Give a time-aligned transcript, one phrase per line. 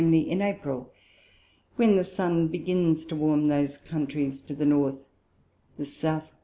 [0.27, 0.91] _in April,
[1.75, 5.05] when the Sun begins to warm those Countries to the North,
[5.77, 6.01] the S.
[6.01, 6.23] W.